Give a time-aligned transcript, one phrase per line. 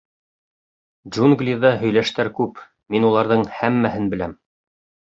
[1.11, 2.65] —Джунглиҙа һөйләштәр күп,
[2.97, 4.37] мин уларҙың һәммәһен беләм.